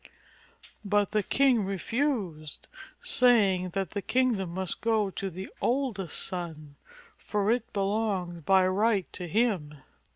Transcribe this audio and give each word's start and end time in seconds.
But 0.83 1.11
the 1.11 1.21
king 1.21 1.63
refused, 1.63 2.67
saying 3.03 3.69
that 3.73 3.91
the 3.91 4.01
kingdom 4.01 4.49
must 4.49 4.81
go 4.81 5.11
to 5.11 5.29
the 5.29 5.51
oldest 5.61 6.25
son, 6.25 6.75
for 7.19 7.51
it 7.51 7.71
belonged 7.71 8.43
by 8.43 8.65
right 8.65 9.05
to 9.13 9.27
him. 9.27 9.75